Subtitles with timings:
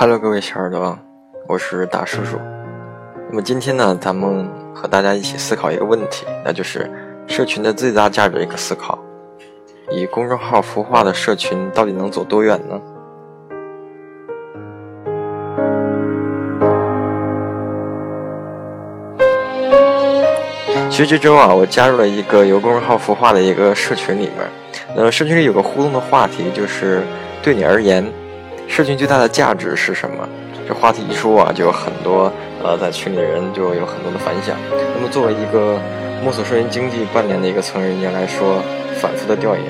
[0.00, 0.98] Hello，各位小耳朵，
[1.46, 2.38] 我是大叔叔。
[3.28, 6.90] 那么今天呢，咱们和大家一起思考一个问题，那就是
[7.26, 8.98] 社群的最大价值一个思考：
[9.90, 12.80] 以公众号孵化的社群到底能走多远呢？
[20.88, 24.48] 其实这周啊，我加入了一个由公众号孵化的一个社群里面。
[24.96, 27.02] 呃，社群里有个互动的话题，就是
[27.42, 28.10] 对你而言。
[28.70, 30.26] 社群最大的价值是什么？
[30.66, 32.32] 这话题一说啊，就有很多
[32.62, 34.56] 呃在群里的人就有很多的反响。
[34.94, 35.76] 那么作为一个
[36.22, 38.62] 摸索社群经济半年的一个从业人员来说，
[39.00, 39.64] 反复的调研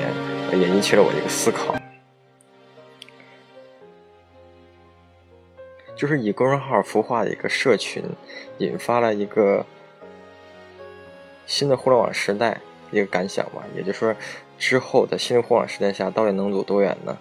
[0.53, 1.75] 也引起了我一个思考，
[5.97, 8.05] 就是以公众号孵化的一个社群，
[8.59, 9.65] 引发了一个
[11.47, 13.63] 新的互联网时代一个感想吧。
[13.75, 14.15] 也就是说，
[14.59, 17.17] 之后的新的互联网时代下，到底能走多远呢？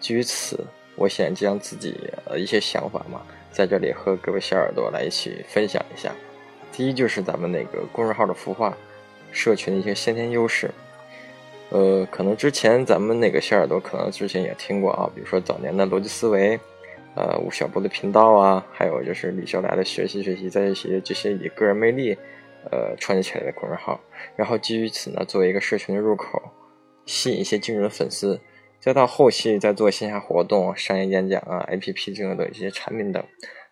[0.00, 0.58] 基于此。
[0.96, 6.12] 我想将自己呃一些想法嘛，在这里和各位小耳朵来一起分享一下。
[6.70, 8.76] 第一就是咱们那个公众号的孵化，
[9.30, 10.70] 社群的一些先天优势。
[11.70, 16.60] 呃，可能之前咱们那个小耳朵可能之前也听过啊，比如说早年的逻辑思维，
[17.14, 22.16] 呃，吴晓波的频道啊，还有就是李笑来的学习学习在一起这些以个人魅力
[22.70, 23.98] 呃串接起来的公众号，
[24.36, 26.42] 然后基于此呢，作为一个社群的入口，
[27.06, 28.38] 吸引一些精准的粉丝。
[28.82, 33.24] 再到后期再做线下活动、商业演讲啊、APP 这样的一些产品等。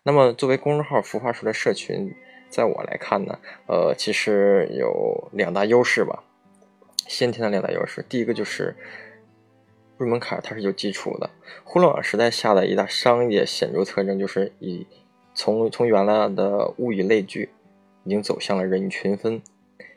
[0.05, 2.15] 那么作为公众号孵化出来社群，
[2.49, 6.23] 在我来看呢，呃，其实有两大优势吧，
[7.09, 8.05] 先天的两大优势。
[8.09, 8.77] 第一个就是
[9.99, 11.29] 入门槛它是有基础的。
[11.65, 14.87] 互联网时代下的一大商业显著特征就是以
[15.35, 17.51] 从从原来的物以类聚，
[18.05, 19.43] 已经走向了人以群分。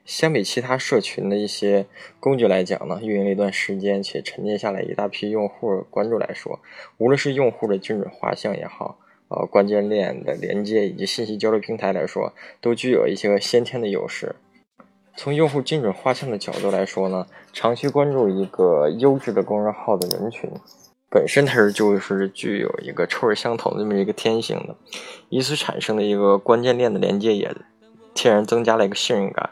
[0.05, 1.85] 相比其他社群的一些
[2.19, 6.59] 工具来讲呢，运营了一段时间且沉淀下来一大批用户关注来说，
[6.97, 8.97] 无论是用户的精准画像也好，
[9.29, 14.35] 呃，关键链的连接以及信息交流平台来说，都具有一些先天的优势。
[15.15, 20.49] 从用户精准画像的角度来说呢，长期关注一个优质的公众号的人群，
[21.09, 24.75] 本身它是就是具有一个臭味相投的这么一个天性的，
[25.29, 27.55] 以此产生的一个关键链的连接，也
[28.13, 29.51] 天然增加了一个信任感。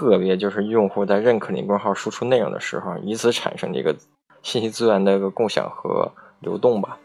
[0.00, 3.94] 特别就是用户在认可你公众号输出内容的时候，以此产生这个
[4.42, 6.96] 信息资源的一个共享和流动吧。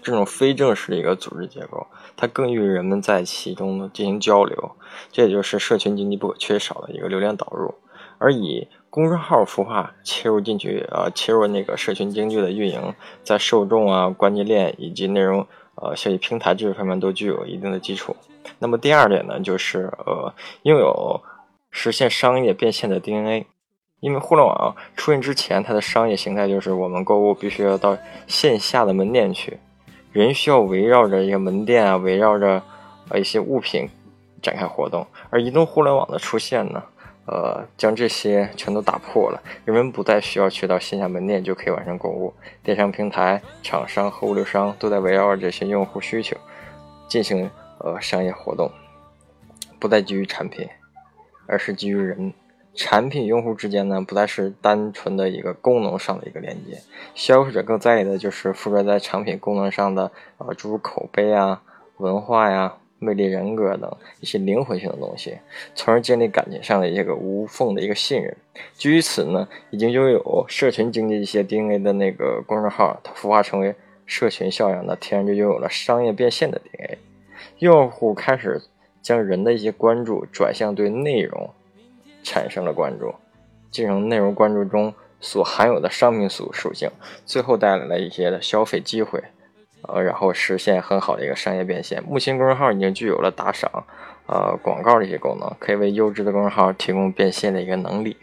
[0.00, 1.84] 这种非正式的一个组织结构，
[2.16, 4.70] 它更与人们在其中进行交流，
[5.10, 7.74] 这也就是社群经济不可缺少的一个流量导入。
[8.18, 12.94] 而以公众号孵化切入进去，呃，切入那个社群经济的运营，
[13.24, 15.44] 在受众啊、关键链以及内容
[15.74, 18.14] 呃消息平台这些方面都具有一定的基础。
[18.60, 20.32] 那么第二点呢，就是呃，
[20.62, 21.20] 拥有。
[21.74, 23.46] 实现商业变现的 DNA，
[24.00, 27.96] 因为互联网出现之前，它的商业形态就是我们购物必须要到
[28.28, 29.58] 线下的门店去，
[30.12, 32.62] 人需要围绕着一个门店啊，围绕着
[33.08, 33.88] 呃一些物品
[34.42, 35.06] 展开活动。
[35.30, 36.82] 而移动互联网的出现呢，
[37.26, 46.36] 呃，将这些全都打破了，人们不再需要去到线下门店就可以完成购物，电商平台、厂商和物流商都在围绕着这些用户需求
[47.08, 48.70] 进行呃商业活动，
[49.80, 50.68] 不再基于产品。
[51.46, 52.32] 而是基于人、
[52.74, 56.78] 产品、用户之间呢，不再是单纯的一个功能上的一个连接。
[57.14, 61.62] 消费者更在意的就是附着在产品功能上的，呃，诸如口碑啊、
[61.98, 65.36] 文化呀、魅力人格等一些灵魂性的东西，
[65.74, 68.34] 从而建立感情上的一个无缝的一个信任。
[68.74, 73.74] 基于此呢，已经拥有社群经济一些 DNA 的那个公众号，它孵化成为
[74.06, 76.98] 社群效应呢，天然就拥有了商业变现的 DNA。
[77.58, 78.62] 用户开始。
[79.02, 81.50] 将人的一些关注转向对内容
[82.22, 83.14] 产生了关注，
[83.70, 86.88] 进入内容关注中所含有的商品属属性，
[87.26, 89.22] 最后带来了一些的消费机会，
[89.82, 92.02] 呃，然后实现很好的一个商业变现。
[92.04, 93.84] 目前公众号已经具有了打赏、
[94.26, 98.16] 呃广告的一些功能，可以为优质的公众号提供变现的一个能力。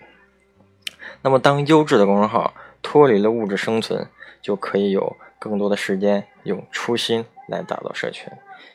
[1.21, 4.07] 那么，当优质的公众号脱离了物质生存，
[4.41, 8.31] 就可以有更多的时间用初心来打造社群。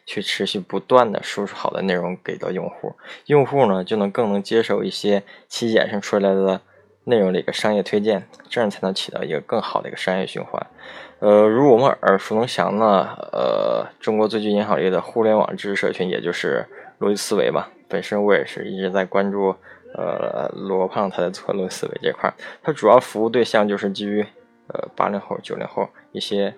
[0.06, 2.94] 去持续不断的输出好的内容给到用户，
[3.26, 6.60] 用户呢就能更能接受一些其衍生出来的
[7.04, 10.66] 内容的一个商业推荐，这样才能起到一个更好的一个商业循环。
[11.20, 12.86] 呃，如我们耳熟能详的，
[13.32, 16.66] 呃，中国最具影响力的互联网知识社群，也就是
[16.98, 17.70] 逻辑思维吧。
[17.88, 19.54] 本身我也是一直在关注，
[19.94, 22.32] 呃，罗胖他在做逻辑思维这块，
[22.62, 24.20] 他主要服务对象就是基于
[24.68, 26.54] 呃八零后、九零后一些，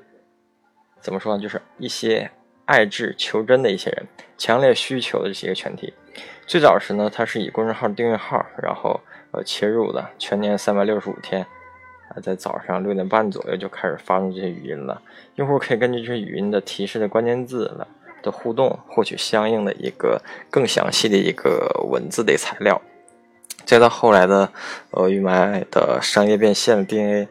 [1.00, 2.30] 怎么说呢，就是一些。
[2.66, 5.94] 爱智求真的一些人，强烈需求的这些个群体。
[6.46, 11.42] 最早时呢，它是以公众号订阅号，然后呃切入的，全年三百六十五天，
[12.08, 15.00] 啊，在早上六点半左右就开始发送这些语音了。
[15.36, 17.88] 用户可以根据这些语音的提示的关键字了
[18.22, 20.20] 的互动，获取相应的一个
[20.50, 22.80] 更详细的一个文字的材料。
[23.64, 24.48] 再到后来的
[24.90, 27.28] 呃，预卖的商业变现的 DNA，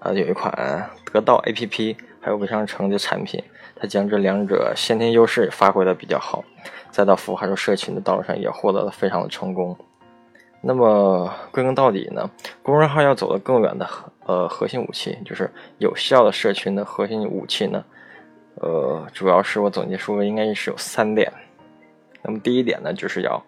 [0.00, 3.42] 呃，有一款得到 APP，还有微商城的产品，
[3.76, 6.42] 它将这两者先天优势发挥的比较好。
[6.90, 9.76] 再到孵化出社群的道路上，也获得了非常的成功。
[10.62, 12.28] 那么归根到底呢，
[12.62, 17.84] 公众号要走得更远的核呃核心武器，就是有效的社群的核心武器呢，
[18.54, 21.30] 呃，主要是我总结出应该是有三点。
[22.22, 23.40] 那么第一点呢，就是要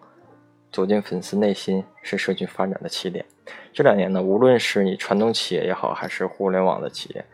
[0.71, 3.25] 走进粉丝内心，是社群发展的起点。
[3.73, 7.25] 这两年呢，无论是你传统企业也好，还是互联网的企业，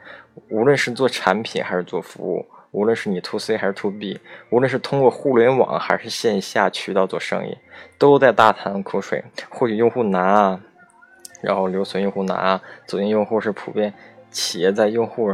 [0.50, 2.46] 无论是做产品还是做服务。
[2.76, 4.20] 无论是你 to C 还是 to B，
[4.50, 7.58] 无论是通过互联网还是线下渠道做生意，
[7.98, 10.60] 都在大谈苦水，获取用户难啊，
[11.42, 13.94] 然后留存用户难啊，走进用户是普遍
[14.30, 15.34] 企业在用户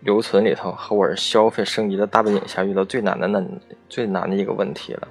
[0.00, 3.42] 留存里头或者消费升级的大背景下遇到最难的那
[3.88, 5.08] 最难的一个问题了。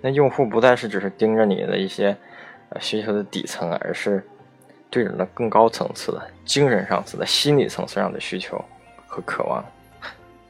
[0.00, 2.16] 那用户不再是只是盯着你的一些
[2.68, 4.24] 呃需求的底层，而是
[4.88, 8.64] 对人的更高层次的精神上次的心理层次上的需求
[9.08, 9.64] 和渴望。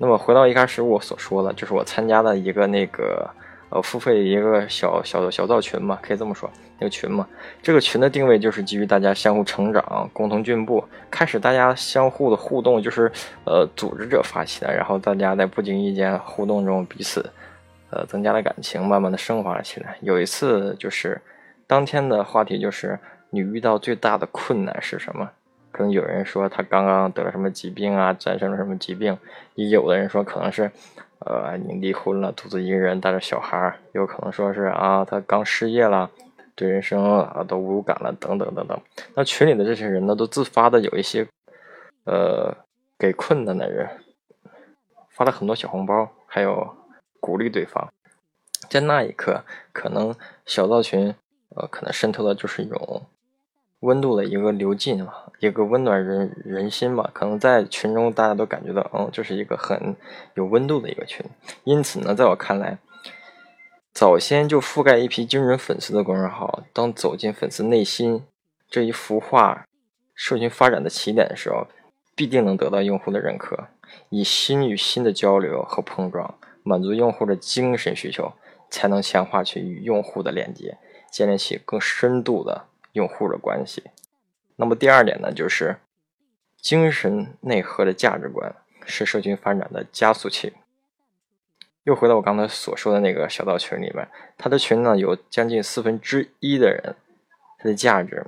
[0.03, 3.29] 那么回到一开始我所说的，就是我参加的一个那个
[3.69, 7.29] 呃付费一个小小小造群嘛，可以这么说，那个群嘛，
[7.61, 13.13] 这个群的定位就是基于大家相互成长、共同进步，开始大家相互的互动就是
[13.45, 17.31] 呃组织者发起的，然后大家在不经意间互动中彼此
[17.91, 19.99] 呃增加了感情，慢慢的升华了起来。
[20.01, 21.21] 有一次就是
[21.67, 22.99] 当天的话题就是
[23.29, 25.31] 你遇到最大的困难是什么？
[25.81, 29.15] 可能有人说他刚刚得了什么疾病啊，战胜了什么疾病；
[29.55, 30.71] 也有的人说可能是，
[31.21, 36.11] 呃，你离婚了，独自一个人带着小孩；有可能说是啊，他刚失业了，
[36.55, 38.79] 对人生啊都无感了，等等等等。
[39.15, 41.27] 那群里的这些人呢，都自发的有一些，
[42.05, 42.55] 呃，
[42.99, 43.89] 给困难的人
[45.09, 46.77] 发了很多小红包，还有
[47.21, 47.89] 鼓励对方。
[48.69, 49.43] 在那一刻，
[49.73, 51.15] 可能小造群，
[51.57, 53.03] 呃，可能渗透的就是一种。
[53.81, 59.97] 温度的一个流进嘛，一个温暖人人心嘛，可能在群中大家都感觉到，嗯，这是一个很
[60.35, 61.25] 有温度的一个群。
[61.65, 62.79] 因此呢，在我看来，
[63.95, 68.23] 早先就覆盖一批精准粉丝的公众号，当走进粉丝内心
[68.69, 69.65] 这一幅画
[70.15, 71.67] 社群发展的起点的时候，
[72.15, 73.69] 必定能得到用户的认可。
[74.11, 78.35] 以心与心的交流和碰撞，满足用户的精神需求，
[78.69, 80.77] 才能强化去与用户的连接，
[81.11, 82.67] 建立起更深度的。
[82.93, 83.85] 用户的关系，
[84.57, 85.77] 那么第二点呢，就是
[86.57, 88.55] 精神内核的价值观
[88.85, 90.55] 是社群发展的加速器。
[91.85, 94.07] 又回到我刚才所说的那个小道群里面，
[94.37, 96.95] 他的群呢有将近四分之一的人，
[97.59, 98.27] 他的价值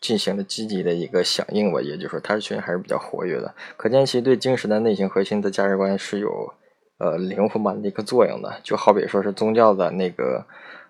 [0.00, 6.54] 进行了积极的一个响应吧，也就是说，他的群还是比较活跃的，可见其对精神的内心核心的价值观是有
[6.98, 10.46] 呃灵魂般的一个作用的，就好比说是宗教的那个。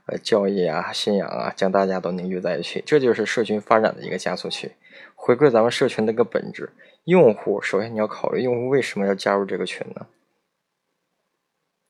[0.07, 4.73] 呃，教义啊，信仰啊，将大家都凝聚在一起，这就是社群发展的一个加速器。
[5.15, 6.71] 回归咱们社群的一个本质，
[7.05, 10.07] 用户首先你要考虑用户为什么要加入这个群呢？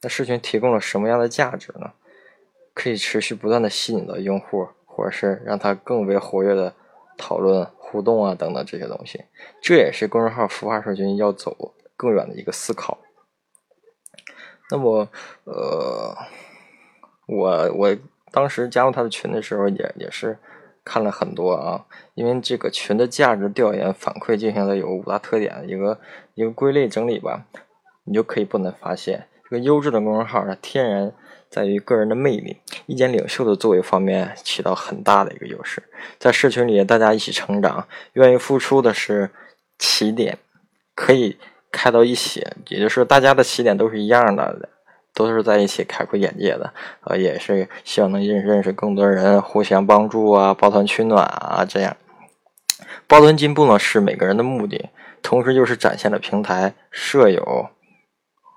[0.03, 1.95] 那社群提供了什么样的价值呢？
[2.73, 6.73] 可以持续不断的吸引到用户，或者是让他更为活跃的
[7.19, 9.25] 讨论、互动啊等等这些东西。
[9.61, 12.99] 这也是公众号孵化社群要走更远的一个思考。
[14.71, 15.09] 那么，
[15.43, 16.17] 呃。
[17.27, 17.97] 我我
[18.31, 20.39] 当时加入他的群的时候，也也是
[20.85, 25.99] 看了很多啊，因为这个群的价值调研反馈进行了有五大特点，一个
[26.35, 27.47] 一个归类整理吧，
[28.05, 31.13] 你就可以不难发现，这个优质的公众号它天然
[31.49, 35.83] 在于个人的魅力、意见领袖的作为方面起到很大的一个优势，
[36.19, 39.31] 在社群里大家一起成长，愿意付出的是
[39.79, 40.37] 起点，
[40.95, 41.39] 可以
[41.71, 44.69] 开到一起，也就是大家的起点都是一样的。
[45.15, 51.97] 都是在一起开阔眼界的，呃，也是希望能认认识更多人，互相帮助啊，抱团取暖啊，这样
[53.07, 54.91] 抱团进步呢是每个人的目的，
[55.23, 57.69] 同时就是展现了平台舍友、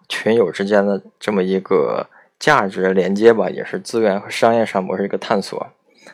[0.09, 2.07] 群友之间的这么一个
[2.39, 5.67] 价值连接吧，也是资源和商业上模式一个探索。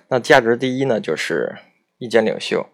[0.10, 1.56] 那价值第一呢，就是
[2.00, 2.66] 意见领袖，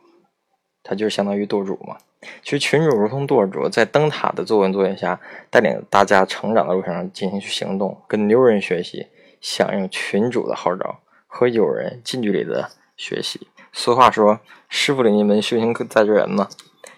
[0.83, 1.97] 他就是相当于舵主嘛。
[2.43, 9.07] 其实群主如同舵主，在灯塔的作文作业下，带领大家成长的路上进行去行动，跟牛人学习，
[9.39, 13.47] 响应群主的号召，和友人近距离的学习。
[13.71, 16.49] 俗话说：“师傅领进门，修行在个人嘛。”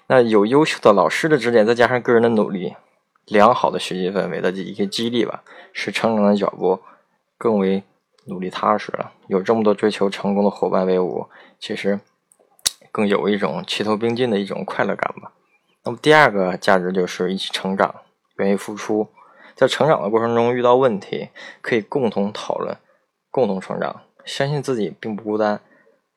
[0.08, 2.74] 那有优秀的老师的指点，再加上个人的努力，
[3.28, 6.80] 良好的学习氛围的一个激励吧，使成长的脚步
[7.38, 7.84] 更为
[8.26, 9.12] 努力踏实了。
[9.28, 11.28] 有这么多追求成功的伙伴为伍，
[11.60, 12.00] 其实。
[12.92, 15.32] 更有一种齐头并进的一种快乐感吧。
[15.84, 17.96] 那么第二个价值就是一起成长，
[18.38, 19.08] 愿意付出，
[19.56, 21.30] 在成长的过程中遇到问题
[21.62, 22.78] 可以共同讨论，
[23.32, 25.60] 共同成长，相信自己并不孤单，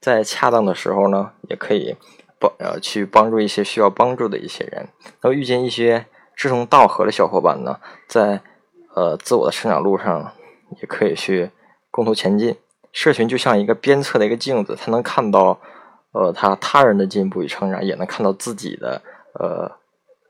[0.00, 1.97] 在恰当的时候呢，也可以
[2.38, 4.88] 帮呃去帮助一些需要帮助的一些人，
[5.23, 6.04] 那么遇见一些
[6.37, 8.43] 志同道合的小伙伴呢，在
[8.95, 10.33] 呃自我的成长路上
[10.83, 11.50] 也可以去
[11.90, 12.57] 共同前进。
[12.93, 15.59] 社群就像一个鞭策的一个镜子，它能看到
[16.14, 19.02] 呃他他人的进步与成长，也能看到自己的。
[19.37, 19.68] 呃，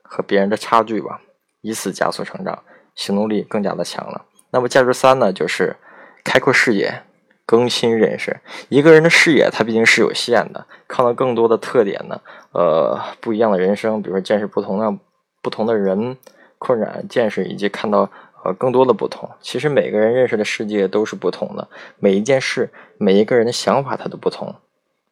[0.01, 1.21] 和别人的差距吧，
[1.61, 2.63] 以此加速成长，
[2.95, 4.25] 行动力更加的强了。
[4.49, 5.75] 那么价值三呢，就是
[6.23, 7.03] 开阔视野，
[7.45, 8.39] 更新认识。
[8.67, 12.19] 一个人的视野，它毕竟是有限的，看到更多的特点呢，
[12.51, 14.99] 呃，不一样的人生，比如说见识不同的
[15.43, 16.17] 不同的人，
[16.57, 18.09] 扩展见识，以及看到
[18.43, 19.29] 呃更多的不同。
[19.39, 21.67] 其实每个人认识的世界都是不同的，
[21.99, 24.55] 每一件事，每一个人的想法，它都不同。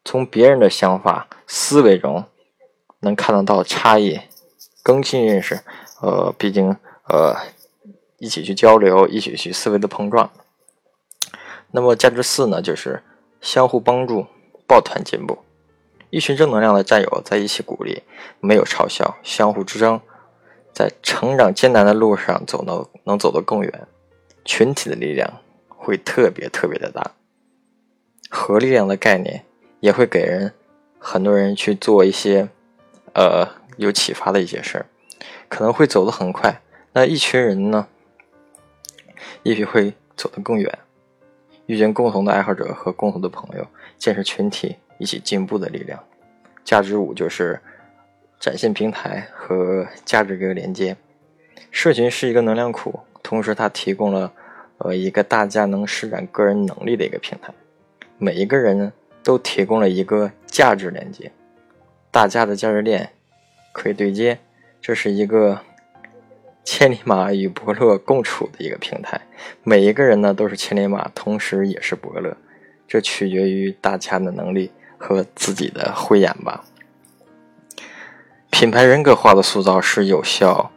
[0.04, 2.26] 从别人的想法思维中。
[3.06, 4.18] 能看得到差异，
[4.82, 5.60] 更新认识，
[6.02, 6.78] 呃，毕竟
[7.10, 7.36] 呃，
[8.18, 10.32] 一起去交流，一起去思维的碰撞。
[11.72, 13.04] 那么价值四呢，就是
[13.42, 14.28] 相互帮助，
[14.66, 15.40] 抱团进步。
[16.12, 18.04] 一群正能量的战友在一起鼓励，
[18.40, 20.00] 没有嘲笑，相互支撑，
[20.74, 23.86] 在成长艰难的路上走到能走得更远。
[24.46, 27.12] 群体的力量会特别特别的大，
[28.30, 29.44] 核力量的概念
[29.84, 30.54] 也会给人
[30.98, 32.48] 很多人去做一些。
[33.16, 33.48] 呃，
[33.78, 34.86] 有启发的一些事儿，
[35.48, 36.62] 可能会走得很快。
[36.94, 37.88] 那一群人呢，
[39.44, 40.80] 也许会走得更远，
[41.68, 43.68] 遇见共同的爱好者和共同的朋友，
[44.00, 46.04] 建设群体一起进步的力量。
[46.64, 47.62] 价值五就是
[48.40, 50.98] 展现平台和价值这个连接。
[51.70, 54.34] 社群是一个能量库，同时它提供了
[54.80, 57.54] 呃一个大家能施展个人能力的一个平台。
[58.18, 58.92] 每一个人呢
[59.24, 61.32] 都提供了一个价值连接。
[62.12, 63.14] 大家的价值链
[63.72, 64.40] 可以对接，
[64.82, 65.62] 这是一个
[66.64, 69.20] 千里马与伯乐共处的一个平台。
[69.64, 72.38] 每一个人呢都是千里马，同时也是伯乐，
[72.88, 76.64] 这取决于大家的能力和自己的慧眼吧。
[78.52, 80.72] 品牌人格化的塑造是有效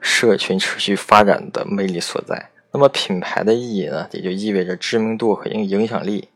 [0.00, 2.48] 社群持续发展的魅力所在。
[2.72, 6.28] 那么品牌的意义呢，也就意味着知名度和影影响力。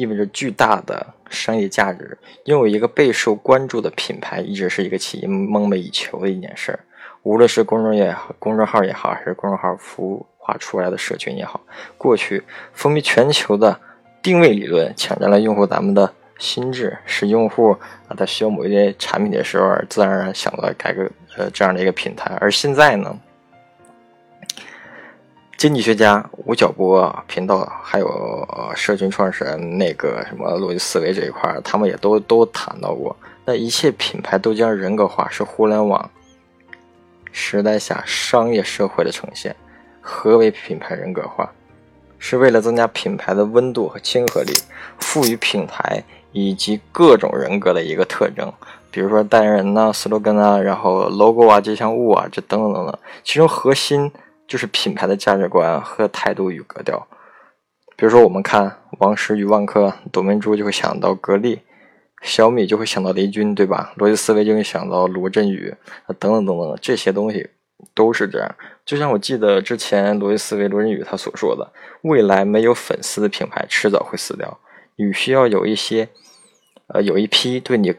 [0.00, 2.16] 意味着巨大的商业价值，
[2.46, 6.80] 拥有一个备受关注的品牌，一直是一个企业梦寐以求的一件事儿。
[7.22, 11.60] 无论是公众也好，公众号也好，还是公众号孵化出来的社群也好，
[11.98, 12.42] 过去
[12.72, 13.78] 风靡全球的
[14.22, 17.72] 定位理论抢占了用户咱们的心智，使用户
[18.08, 22.34] 啊在需要某一些产品的时候，自然而然想到改个呃这样的一个平台。
[22.40, 23.14] 而现在呢？
[25.60, 33.14] 经济学家吴晓波频道，还有社群创始人那个什么逻辑思维这一块，他们也都都谈到过。
[33.44, 36.10] 那一切品牌都将人格化，是互联网
[37.30, 39.54] 时代下商业社会的呈现。
[40.00, 41.52] 何为品牌人格化？
[42.18, 44.54] 是为了增加品牌的温度和亲和力，
[44.98, 46.02] 赋予品牌
[46.32, 48.50] 以及各种人格的一个特征，
[48.90, 52.98] 比如说代言人呐、slogan 啊，然后 logo 啊、吉祥物啊，这等等等等。
[53.22, 54.10] 其中核心。
[54.50, 57.06] 就是品牌的价值观和态度与格调，
[57.96, 61.60] 比如说我们看王石与万科，董明珠就会想到格力，
[62.20, 63.94] 小米就会想到雷军，对吧？
[63.96, 65.72] 逻辑思维就会想到罗振宇，
[66.18, 67.48] 等等等等，这些东西
[67.94, 68.56] 都是这样。
[68.84, 74.58] 就像我记得之前逻辑思维罗振宇他所说的，未来没有粉丝的品牌迟早会死掉，
[74.96, 76.08] 你需要有一些，
[76.88, 77.94] 呃，有一批对你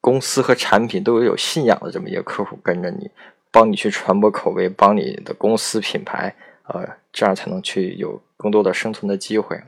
[0.00, 3.10] 公司和产品都有有信仰的这么一个客户跟着你。
[3.50, 6.34] 帮你去传播口碑，帮你的公司品牌，
[6.68, 9.60] 呃，这样才能去有更多的生存的机会。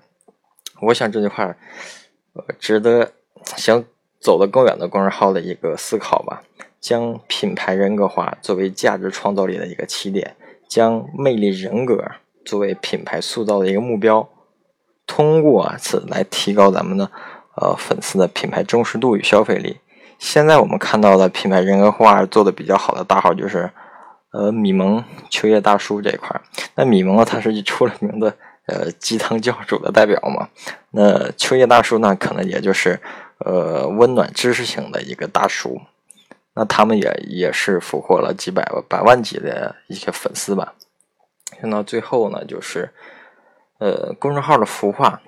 [0.80, 1.56] 我想这句话，
[2.34, 3.12] 呃，值得
[3.56, 3.84] 想
[4.20, 6.42] 走得更远的公众号的一个思考吧。
[6.80, 10.34] 将品牌人格化作为价值创造力的一个起点，
[10.66, 12.04] 将魅力人格
[12.44, 14.28] 作为品牌塑造的一个目标，
[15.06, 17.08] 通过此来提高咱们的
[17.54, 19.78] 呃粉丝的品牌忠实度与消费力。
[20.22, 23.68] 现在我们看到的品牌人格化做的比较好的大号就是，
[24.30, 26.40] 呃，米蒙、秋叶大叔这一块。
[26.76, 28.32] 那米蒙呢，他是出了名的
[28.68, 30.48] 呃鸡汤教主的代表嘛。
[30.92, 33.00] 那秋叶大叔呢，可能也就是
[33.38, 35.80] 呃温暖知识型的一个大叔。
[36.54, 40.74] 那他们也也是俘获了几百百万级的一些粉丝吧。
[41.60, 42.88] 看到最后呢，就是
[43.80, 45.20] 呃公众号的孵化。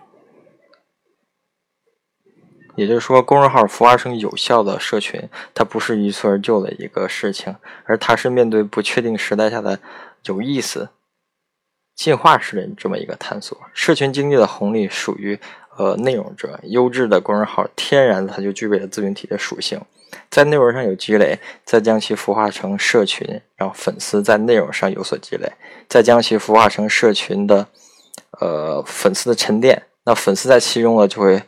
[2.76, 7.54] 也就是说，公众号孵化成有效的社群，它不是一蹴而就的一个事情，
[7.84, 9.78] 而它是面对不确定时代下的
[10.24, 10.88] 有意思、
[11.94, 13.56] 进化式的这么一个探索。
[13.72, 15.38] 社群经济的红利属于
[15.76, 19.80] 呃内容者，优质的公众号天然它就具备了自媒体的属性，
[20.30, 25.52] 在内容上有积累，再将其孵化成社群，让粉丝在内容上有所积累，
[25.88, 27.68] 再将其孵化成社群的
[28.40, 31.42] 呃粉丝的沉淀，那粉丝在其中呢就会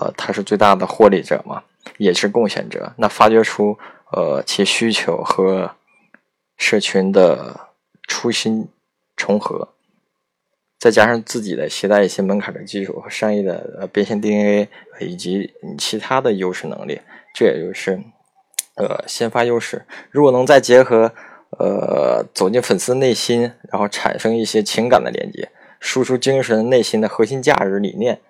[0.00, 1.62] 呃他是最大的获利者嘛，
[1.96, 3.78] 也是贡献者，那发掘出
[4.12, 5.72] 呃其需求和
[6.56, 7.68] 社群的
[8.06, 8.68] 初心
[9.16, 9.68] 重合。
[10.78, 14.68] 再加上自己的携带一些门槛的技术和商业的呃变现 DNA
[15.00, 17.00] 以及其他的优势能力，
[17.34, 18.00] 这也就是
[18.76, 19.84] 呃先发优势。
[20.12, 21.12] 如果能再结合
[21.58, 25.48] 呃走进粉丝内心，然后产生一些情感的连接，
[25.80, 28.20] 输出精神内心的核心价值理念，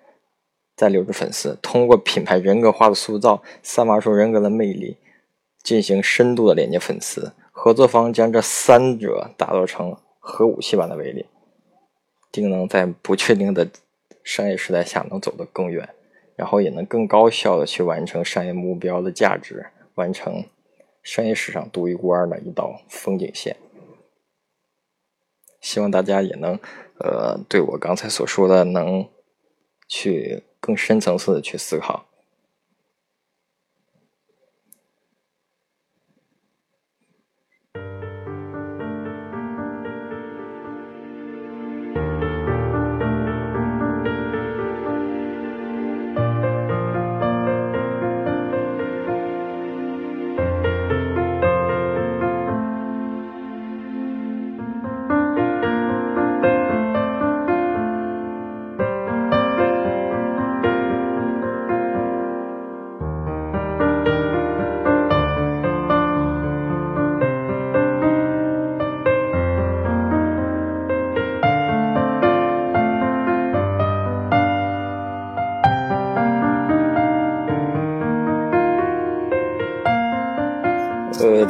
[0.79, 4.95] 再留住粉丝，通过品牌人格化的塑造，散发出人格的魅力，
[5.61, 7.33] 进行深度的连接粉丝。
[7.51, 11.25] 合作方将这三者打造成核武器般的威力。
[12.31, 13.67] 定能在不确定的
[14.23, 15.89] 商业时代下能走得更远，
[16.37, 20.45] 然后也能更高效的去完成商业目标的价值，完成
[21.03, 23.57] 商业史上独一无二的一道风景线。
[25.59, 26.57] 希望大家也能，
[26.99, 29.05] 呃，对我刚才所说的，能
[29.89, 32.08] 去更深层次的去思考。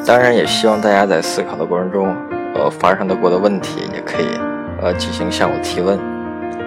[0.06, 2.16] 当然也希望大家在思考的过程中，
[2.56, 4.40] 呃，发生的过的问题也可以，
[4.82, 6.00] 呃，进行向我提问。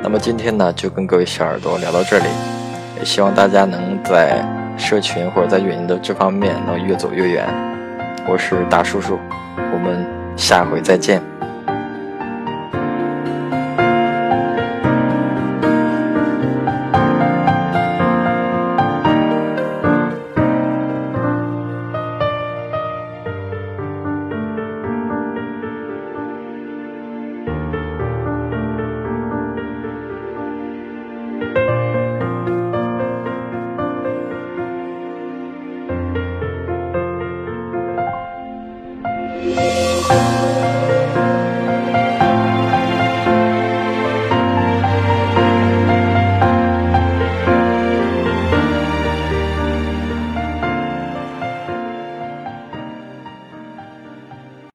[0.03, 2.25] 那么今天呢，就跟各位小耳朵聊到这里，
[2.99, 4.45] 也希望大家能在
[4.77, 7.47] 社群或者在运营的这方面能越走越远。
[8.29, 9.19] 我是大叔叔，
[9.57, 11.32] 我们下回再见。